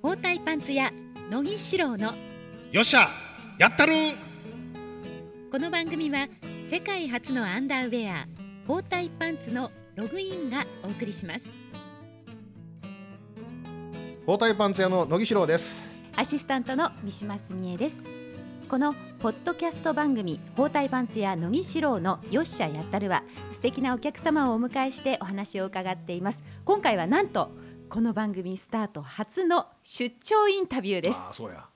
[0.00, 0.92] 包帯パンツ屋
[1.28, 2.14] 乃木志郎の
[2.70, 3.08] よっしゃ
[3.58, 3.92] やったる
[5.50, 6.28] この番組は
[6.70, 8.28] 世界初のアンダーウェア
[8.68, 11.48] 包帯パンツのログインがお送りします。
[14.24, 15.98] 包帯パンツ屋の野木志郎です。
[16.14, 18.04] アシスタントの三島澄江です。
[18.68, 26.44] このポッドキャスト番組包帯パンツ屋乃木志郎のよっしゃやったるは素敵なお客様をお迎えしてお話を伺っています。
[26.64, 27.50] 今回はなんと
[27.88, 31.18] この番組スタート初の出張インタビューです。
[31.18, 31.66] ああそうや。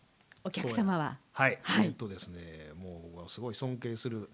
[0.45, 1.19] お客様は？
[1.33, 1.87] はい、はい。
[1.87, 2.41] えっとですね
[2.77, 4.29] もうすごい尊敬する、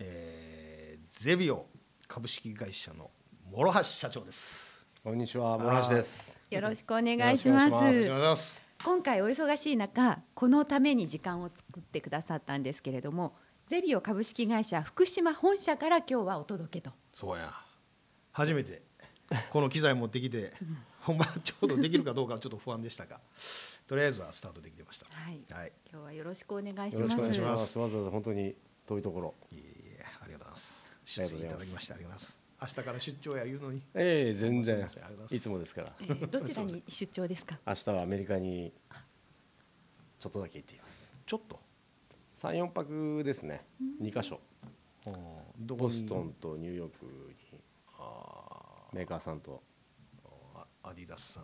[0.00, 1.66] えー、ゼビオ
[2.08, 3.10] 株式会社の
[3.52, 4.84] 諸橋社長です。
[5.04, 6.36] こんにちは、諸橋です。
[6.50, 7.70] よろしくお願いします。
[7.70, 8.60] よろしくお願いしありがとうございます。
[8.84, 13.36] 今回お忙しい中このために時間を作ってくださったんですけれども
[13.68, 16.90] ゼビオ株式会社福島本社から今日はお届けと。
[17.12, 17.52] そうや。
[18.32, 18.82] 初めて
[19.50, 20.52] この機材持ってきて
[21.00, 23.20] 本番ちょうどできるかどうかはちょっと不安でしたが
[23.86, 25.06] とりあえずはスタートできてました。
[25.10, 25.40] はい。
[25.50, 25.72] はい。
[25.90, 26.96] 今日はよろしくお願いします。
[26.96, 27.50] よろしくお願いしま。
[27.50, 27.78] ます。
[27.78, 28.54] わざわざ本当に
[28.86, 29.34] 遠いところ。
[29.52, 29.62] いえい
[29.98, 30.98] えありがとうございます。
[31.04, 31.56] 出演いた。
[31.56, 32.40] だきましてありがとうございます。
[32.62, 35.00] 明日から出張や言うのにええ全然す。
[35.30, 35.74] いつもです。
[35.74, 35.92] から。
[36.00, 37.44] えーどちらに出張です。
[37.44, 38.72] か明日はアメリカに
[40.18, 41.12] ちょっとだけ行っています。
[41.26, 41.60] ちょっと
[42.34, 43.42] 三四泊です。
[43.42, 43.66] ね。
[44.00, 44.40] 二箇所。
[45.04, 45.18] どこ
[45.58, 47.04] にボストンとニューヨーク
[47.52, 47.60] に
[48.94, 49.60] メーカーさんと。
[50.84, 51.42] アディダスさん。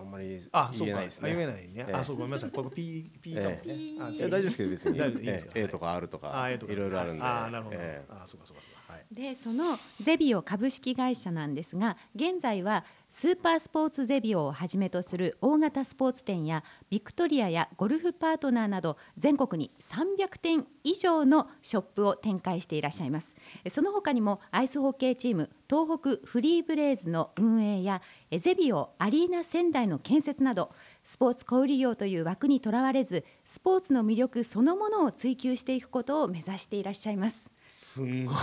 [0.00, 0.94] あんまりあそうか。
[0.94, 1.46] 言えないですあ言えね。
[1.46, 1.92] ないね、ええ。
[1.94, 2.50] あそうごめんなさい。
[2.50, 4.98] これ P P かもね、えあいや大丈夫ですけど別に。
[4.98, 5.52] 大丈夫いいですか？
[5.54, 5.64] ええ。
[5.64, 6.74] A とか R とかいあええとか。
[6.74, 7.24] ろいろあるんで。
[7.24, 8.06] あなるほど、ええ。
[8.10, 8.92] あそうかそうかそうか。
[8.92, 9.04] はい。
[9.12, 23.34] でそのゼビオ株式会社なんですが現在はスーパースポーツゼビオをはじめとする大型スポーツ店やビクトリアやゴルフパートナーなど全国に300店以上のショップを展開していらっしゃいます。
[23.64, 30.70] えその他にもアイスホッケーチーム東北フリーブレイズの運営やえゼビオアリーナ仙台の建設など
[31.02, 37.48] スポーツ小売業という枠にとらわれずスポーツの魅力そのものを追求していくことを目指していらっしゃいます。
[37.68, 38.36] すんごい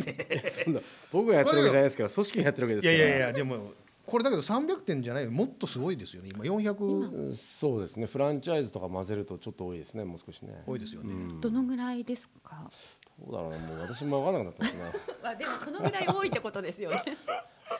[0.00, 0.44] ね。
[0.64, 0.80] そんな
[1.12, 2.94] 僕がやってるわけじゃないですから組織がやってるわけですから。
[2.94, 3.72] いやいやいやでも
[4.06, 6.30] これだけど300点じゃないもっとすごいですよね。
[6.32, 8.06] 今400うんそうですね。
[8.06, 10.04] フランチャイズとか混ぜるとちょっと多いですね。
[10.04, 10.62] もう少しね。
[10.66, 12.68] 多いですよね、どのぐらいですか？
[13.20, 15.00] どうだろうなもう私も分からなくなってますね。
[15.22, 17.02] まあでもそのぐらい多いってことですよね。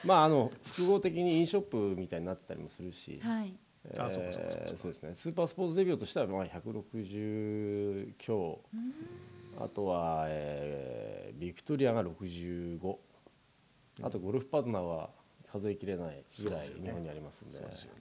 [0.04, 3.54] まああの複合的に飲ショップみたいになってたりもするし、はい。
[3.84, 5.14] えーあそうかそうかそうかそうですね。
[5.14, 8.60] スーパースポーツデビューとしてはまあ160強。
[9.58, 12.96] あとは、えービクトリアが65
[14.02, 15.10] あとゴルフパートナーは
[15.50, 17.56] 数えきれないぐらい日本にありますんで。
[17.56, 18.00] そうですよね。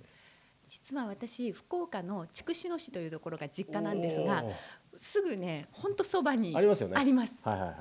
[0.68, 4.46] 実は私福岡の筑紫野市というところが実家なんですが
[4.96, 6.96] すぐね本当そばにありますよね。
[6.98, 7.34] あります。
[7.44, 7.78] はいはいはい。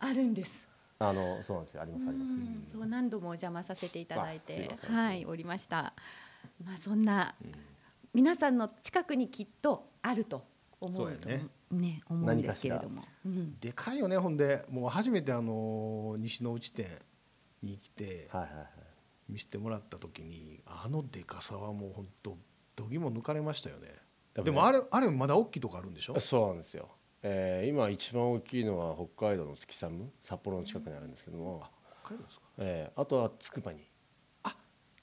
[0.00, 0.63] あるんです。
[1.08, 1.82] あのそうなんですよ。
[1.82, 2.30] ありますあります。
[2.30, 2.66] うん。
[2.72, 5.94] そう何度もお邪魔させていただいてはいおりました。
[6.64, 7.34] まあそんな
[8.12, 10.44] 皆さんの近くにきっとあると
[10.80, 11.46] 思うとそうやね。
[11.70, 13.02] ね思うんですけれども。
[13.24, 13.58] うん。
[13.60, 14.64] でかいよねほんで。
[14.70, 16.86] もう初めてあの西の内店
[17.62, 18.66] に来てはいはいはい。
[19.26, 22.36] 見せてもらった時にあのでかさはもう本当
[22.76, 23.88] どぎも抜かれましたよね。
[24.34, 24.44] でもね。
[24.44, 26.20] でもあれあれまだ大きいとこあるんでしょ？
[26.20, 26.90] そうなんですよ、
[27.26, 31.64] えー今一番大きいのは北海道の月寒札幌の近くにあるんですけども、
[32.04, 32.44] 北海道ですか？
[32.58, 33.80] えーあとはつくばに
[34.42, 34.54] あ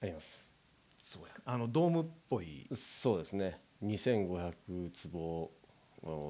[0.02, 0.56] あります。
[1.00, 1.30] そうや。
[1.46, 2.68] あのドームっぽい。
[2.76, 3.60] そうですね。
[3.84, 5.52] 2500坪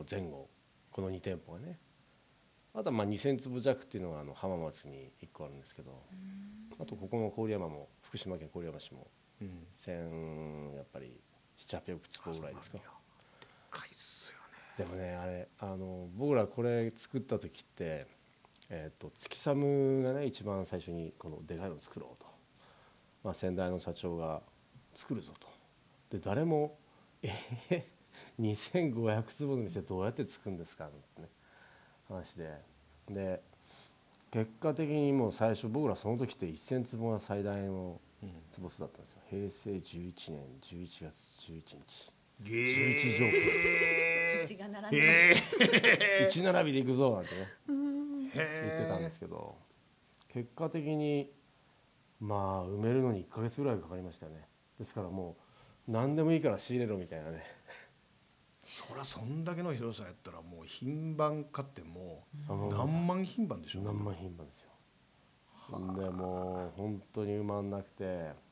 [0.10, 0.50] 前後。
[0.92, 1.78] この2店舗がね。
[2.74, 6.04] あとはまあ2000坪弱っていうのがあの浜松に1個あるんですけど。
[6.80, 9.08] あとここの郡山も福島県郡山市も。
[9.42, 9.68] うん。
[9.86, 11.20] 1000やっぱり
[11.58, 12.80] 7000坪ぐらいですか
[14.82, 18.08] でもねあれあの僕らこれ作った時って、
[18.70, 22.26] えー、と月寒がね一番最初にこのでかいのを作ろうと、
[23.24, 24.42] まあ、先代の社長が
[24.96, 25.48] 作るぞと。
[26.10, 26.78] で誰も
[27.22, 27.84] 「えー、
[28.42, 31.30] 2500坪の店どうやって作るんですか?」ってね
[32.08, 32.58] 話で。
[33.08, 33.42] で
[34.32, 38.00] 結果的にもう最初僕らその時って1,000坪が最大の
[38.52, 39.22] 坪数だったんですよ。
[39.30, 42.12] 平成11年11月11日。
[42.44, 44.01] ゲ11条うちが
[44.92, 47.48] 並え一並びで行くぞなんてね。
[47.68, 49.56] ー、言ってたんですけど。
[50.30, 51.32] 結果的に
[52.20, 54.48] まあ埋めるのに1ヶ月ぐらいかかりましたよね。
[54.80, 55.36] ですからも
[55.88, 57.44] う何でもいいから仕入れろみたいなね。
[58.64, 64.70] そりゃそんだけの広さやったらもう品番買っても何万品番でしょ何万品番ですよ。
[65.96, 68.52] でもう本当に埋まんなくて。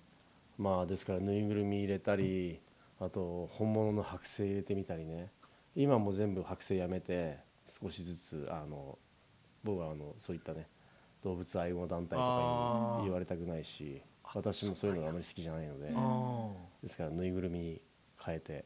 [0.60, 2.60] まあですからぬいぐるみ入れたり
[3.00, 5.32] あと本物の剥製入れてみたりね
[5.82, 9.00] 今も全部剥製やめて少しずつあの
[9.64, 10.68] 僕はあのそういったね
[11.24, 12.98] 動物愛護団体とかあー。
[12.98, 14.02] に言われたくないし
[14.34, 16.50] 私もそういうのがあまり好きじゃないのであ
[16.84, 17.82] ですからぬいぐるみ
[18.22, 18.66] 変えて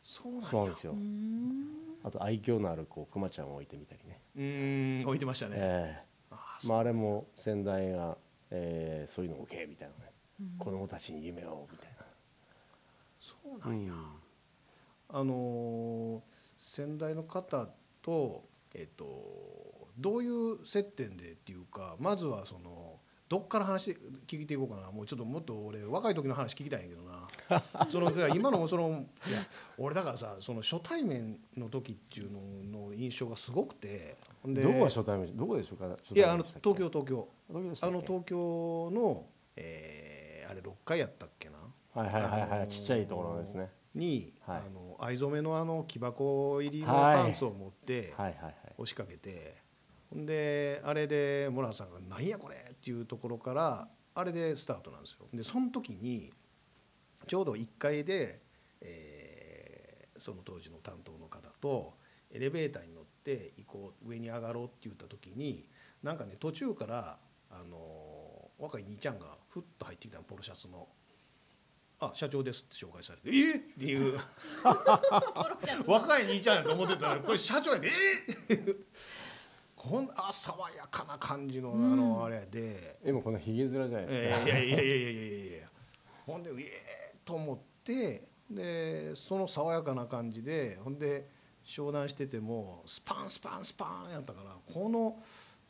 [0.00, 0.48] そうなんや。
[0.48, 0.92] そうなんですよ。
[0.92, 1.64] うーん。
[2.04, 5.98] あと愛嬌のあるこうクマちゃんを置いてみたりね、うーん置いてましたね、え
[6.30, 8.16] あえまあ、あれも先代が、
[8.52, 10.12] えーそういうの OK みたいなね、
[10.56, 11.88] 子供たちに夢をみたい
[13.18, 13.92] そうな、なんや、
[15.08, 16.20] あのー
[16.60, 17.68] 先代の方
[18.02, 18.44] と
[18.74, 23.96] えっ、とどういう接点でっていうかまずはそのどっから話
[24.26, 24.90] 聞いていこうかな。
[24.90, 27.86] もうちょっともっと俺若い時の話聞きたいんやけどな。
[27.90, 29.46] その今のそのいや
[29.76, 34.16] 俺だからさその初対面の時っていうのの印象がすごくて。
[34.46, 35.36] でどこが初対面？
[35.36, 37.28] どこでしょうか初いやあの東京東京。
[37.50, 37.52] あ
[37.90, 39.26] の東京の、
[39.56, 41.58] えーあれ6階やったっけな。
[41.92, 48.14] はいはいはいはい、あのーちっちゃいところですねに、はいあの藍染めのあの木箱入りのはいパンツを持って
[48.76, 49.56] 押しかけて、
[50.10, 55.26] ほんであれでモラさんが「なんやこれ!」っていうところからあれでスタートなんですよ。
[55.32, 56.32] でその時に
[57.26, 58.40] ちょうど1階で、
[58.80, 61.94] えーその当時の担当の方と
[62.32, 65.68] エレベーターに乗って行こう上に上がろうって言った時に
[66.02, 70.88] なんかね途中から、あのー若い兄ちゃんがふっと入ってきたのポロシャツの
[72.00, 73.54] 「あ社長です」って紹介されて「え？
[73.56, 74.18] っ!」っていう
[75.86, 77.90] 若い兄ちゃんやと思ってたらこれ社長やで
[78.48, 78.76] 「えっ!」
[79.74, 82.98] こんあ爽やかな感じのあのあれで。
[83.04, 85.68] 今このひげ面じゃないいですか、やいやいやいやいやいやいやいや
[86.26, 91.28] ほんでうえーと思ってでその爽やかな感じでほんで
[91.62, 95.22] 商談しててもスパンスパンスパンやったからこの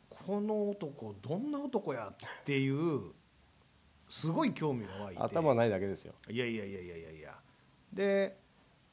[0.09, 3.13] この男どんな男やっていう
[4.09, 5.21] すごい興味が湧いて。
[5.21, 6.13] 頭ないだけですよ。
[6.29, 7.11] いやいやいやいやいや。
[7.11, 7.35] いや
[7.93, 8.37] で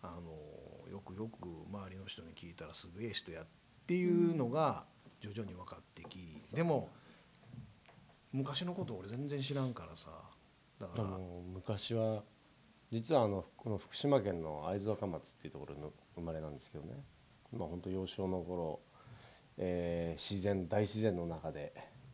[0.02, 3.46] あのよくよく周りの人に聞いたらすげえ人やっ
[3.86, 4.84] ていうのが
[5.20, 6.90] 徐々に分かってき、でも
[8.32, 10.10] 昔のこと俺全然知らんからさ。
[10.78, 11.04] だから。
[11.52, 12.22] 昔は
[12.92, 17.02] 実はあのこの福島県の会津若松っていうところの生まれなんですけどね。
[17.52, 18.80] まあ本当幼少の頃、
[19.56, 21.72] えー自然大自然の中で、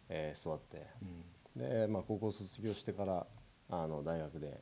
[0.08, 0.87] えー育って。
[1.02, 1.25] うん
[1.56, 3.26] で、まあ、高校卒業してから
[3.69, 4.60] あの大学で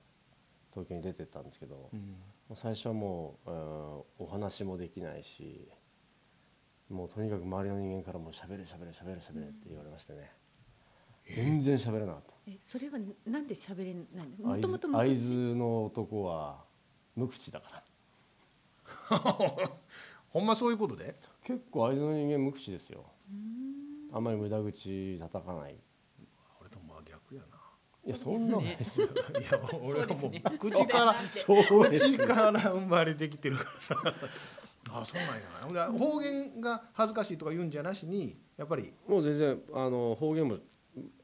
[0.72, 1.98] 東京に出てったんですけど、もうん。
[2.50, 5.69] う最初はもう、うんお話もできないし
[6.90, 10.31] もうとにかく周りの人間からもう喋れ喋れ喋れ喋れって言われましてね、
[11.34, 12.32] 全然喋れなかった。
[12.48, 14.48] えそれはなんで喋れないの？
[14.48, 16.64] も会ともと津会津の男は
[17.16, 17.82] 無口だから。
[20.31, 21.14] ほんまそういうことで？
[21.44, 23.04] 結構会津の人間無口ですよ。
[24.12, 25.76] あんまり無駄口叩かない
[28.05, 29.08] いやそんなのないですよ。
[29.08, 33.97] ないや俺はもそう口から口から生まれてきてるからさ。
[34.93, 38.93] あそうなんやほんで方言が恥ずかしいとか言うんじゃなしにやっぱり。
[39.06, 40.58] もう全然あの方言も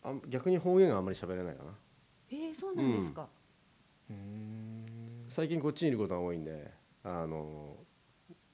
[0.03, 1.73] あ逆に方言があんまり喋れないかな。
[2.31, 3.29] えー、そうなんですか、
[5.29, 6.73] 最近こっちにいることが多いんで
[7.05, 7.77] あの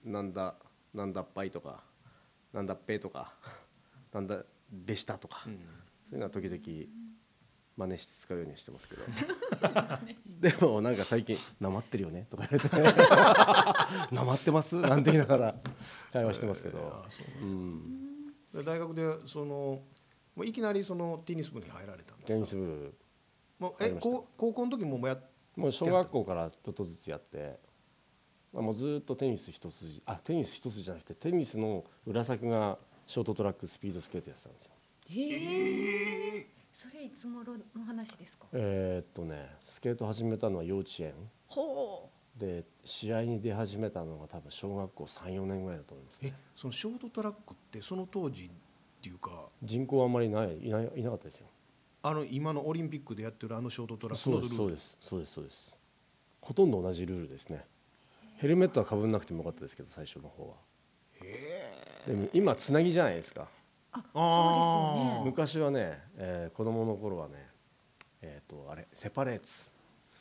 [0.04, 0.56] なんだ
[0.92, 1.82] なんだっぱいとか
[2.52, 3.34] なんだっぺとか
[4.12, 5.54] なんだべしたとか、うん。
[5.54, 7.11] そういうのは時々
[7.76, 9.02] 真似して使うようにしてますけど。
[10.40, 12.76] でもなんか最近「なまってるよね」とか言われて
[14.14, 15.54] 「なまってます?」なんて言いながら
[16.12, 16.78] 会話してますけど。
[16.92, 19.82] あ、そううん、で大学でその
[20.34, 22.34] もういきなりそのテニス部に入られたんですか？
[22.34, 22.94] テニス部。
[23.58, 25.22] もうえ高高校の時ももうやっ
[25.56, 27.58] もう小学校からちょっとずつやって、
[28.52, 30.02] まあ、もうずっとテニス一筋。
[30.06, 34.70] あテニス一筋じゃなくてテニスの裏先がショートトラックスピードスケートやってたんですよ。
[35.10, 38.46] へえそれいつ頃の話ですか？
[38.52, 41.14] えーっとねスケート始めたのは幼稚園。
[41.48, 48.50] ほで試合に出始めたのが多分小学校34年ぐらいだと思いますえそのショートトラックってその当時っ
[49.02, 49.48] ていうか。
[49.62, 51.46] 人口はあんまりないいないいなかったですよ。
[52.04, 55.74] あの今のオリンピックでやってるあのショートトラックそうですそうのルールですそうですそうです。
[56.40, 57.64] ほとんど同じルールですね。
[58.38, 60.54] ヘルメットはかぶんなくてもよかったですけど最初の方は。
[62.06, 63.42] でも今つなぎじゃないですか。
[63.42, 63.46] う
[63.92, 65.22] あそうですよね。
[65.24, 67.46] 昔はね、えー子供の頃はね
[68.22, 69.70] えっ、とあれセパレーツ。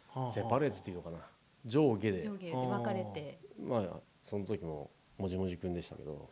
[0.10, 0.32] はあはあ。
[0.32, 1.18] セパレーツっていうのかな。
[1.66, 2.22] 上下で。
[2.22, 3.40] 上下で分かれて。
[3.60, 6.30] まあその時ももじもじくんでしたけど。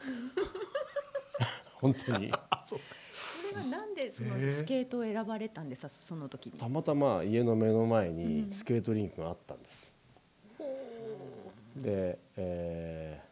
[1.79, 2.31] 本当に。
[2.65, 2.81] それ
[3.61, 5.89] はなんでそのスケートを選ばれたんですか？
[5.89, 6.53] その時に。
[6.59, 8.43] たまたま家の目の前うん。
[8.45, 9.95] にスケートリンクがあったんです、
[11.77, 13.29] で、えー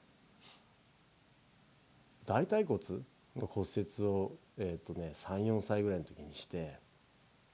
[2.25, 2.99] 大腿骨の
[3.45, 6.79] 骨折を、えーとね、34歳ぐらいの時にして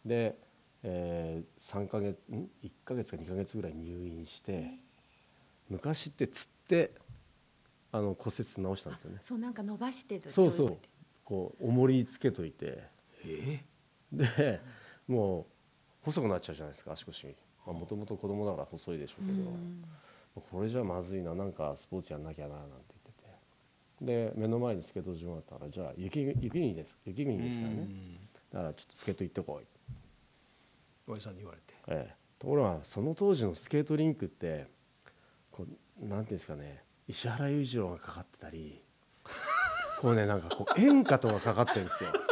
[0.06, 0.38] で、
[0.84, 4.72] えー、3ヶ月ん？1ヶ月か2ヶ月ぐらい入院して
[5.70, 6.92] 昔ってつって
[7.92, 9.18] あの骨折治したんですよね。
[9.22, 10.78] そうなんか伸ばしてたそうそう。
[11.24, 12.84] こう重りつけといて。
[13.26, 13.64] え？
[14.12, 14.62] で
[15.08, 15.46] もう
[16.06, 17.36] 細くなっちゃうじゃないですか足腰。
[17.66, 19.84] もともと子供だから細いでしょうけど、うん。
[20.52, 22.93] これじゃまずいななんかスポーツやんなきゃななんて
[24.02, 26.98] で目の前にスケート場があったからじゃあ雪雪国です。
[27.06, 27.88] 雪国ですからね。
[28.52, 31.74] だからちょっとスケート行ってこい、おじさんに言われて。
[31.88, 34.68] ええ、ところがその当時のスケートリンクって
[35.52, 35.66] こ
[36.02, 36.84] うなんていうんですかね。
[37.08, 38.82] 石原裕次郎がかかってたり
[40.00, 42.10] こうねなんかこう演歌とかかかってるんですよ。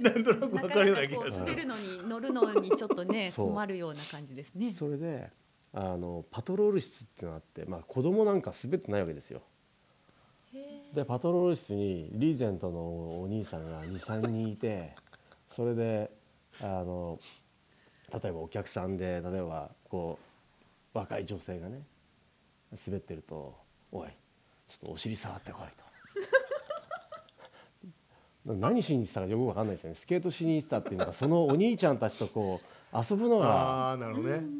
[0.00, 4.70] なんとなくなか分かるようなかこうな気がする滑るのに乗るのにちょっとね困るような感じですね。
[4.70, 5.30] それで
[5.72, 9.42] あのパトロール室っていうのがあって、まあ、子供なんか滑ってないわけですよ。
[10.94, 14.92] でパトロール室にリーゼントのお兄さんが23人いて
[15.48, 16.10] それで
[16.60, 17.20] あの
[18.12, 20.18] 例えばお客さんで例えばこ
[20.94, 21.82] う若い女性がね
[22.86, 23.56] 滑ってると
[23.92, 24.08] 「おい
[24.66, 25.84] ちょっとお尻触ってこい」と。
[28.54, 32.58] 何しに行ってたかよく分かんないですよねスケートしに行ってたっていうのがそのお兄ちゃんたちとこ
[32.92, 34.42] う遊ぶのがああなるほどね「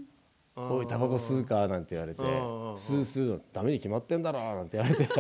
[0.68, 5.04] おいタバコ吸うか」なんて言われてうん「吸う吸うのダメに決まってんだろ」なんて言われて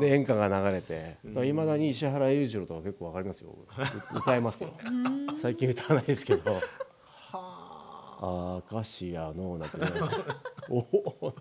[0.00, 1.16] で演歌が流れて
[1.46, 4.18] いまだに石原裕次郎とか結構わかりますよ僕。
[4.18, 4.70] 歌いますよ。
[5.40, 6.52] 最近歌わないですけど。
[7.30, 10.22] は「明石家の」なんて言われて
[10.68, 11.40] おおって。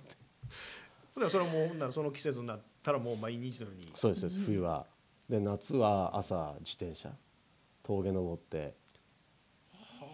[1.15, 3.91] あでもそれはもうほんならその季節になったらもう毎日のように。
[3.95, 4.85] そうですそうです冬は。
[5.29, 7.11] で夏は朝自転車。
[7.83, 8.75] 峠登って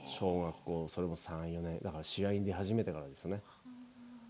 [0.08, 3.42] 小学校それも34年だから試合に出始めてからですよね。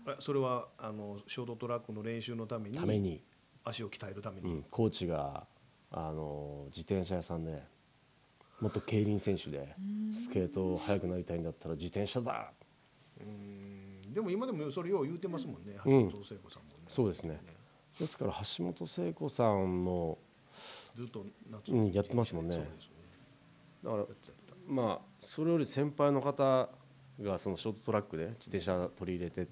[0.08, 3.22] えそれはあのショートトラックの練習のためにために、
[3.64, 5.46] 足を鍛えるために、うん、コーチが
[5.90, 7.62] あの自転車屋さんで
[8.60, 9.74] もっと競輪選手で
[10.14, 12.52] スケート速くなりたいんだったら自転車だ。
[13.20, 14.00] うん。
[14.12, 16.10] でも今でもそれよう言うてますもんね橋うん。
[16.10, 17.40] 本聖子さんもね、そうですね。
[18.00, 20.18] ですから橋本聖子さんも
[20.94, 22.56] ずっと夏うんやってますもんね。
[22.56, 22.64] ね。
[23.84, 24.06] だから
[24.68, 26.68] まあそれより先輩の方
[27.20, 29.48] がそのショートトラックで自転車取り入れて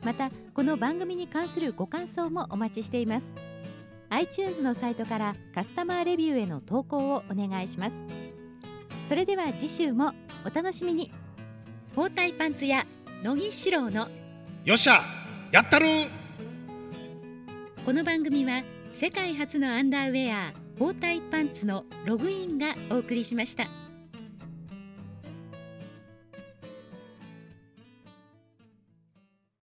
[0.02, 3.32] またこの番組に関するご感想もお待ちしています。
[4.20, 7.96] iTunes のサイトからカスタマーレビューへの投稿をお願いします。
[9.08, 10.12] それでは次週も
[10.44, 11.10] お楽しみに。
[11.96, 12.86] 包帯パンツ屋
[13.24, 14.08] 乃木志郎の
[14.64, 15.00] よっしゃ
[15.50, 15.86] やったる。
[17.86, 18.62] この番組は
[18.92, 23.68] 世界初のアンダーウェア包帯パンツのログインがお送りしました。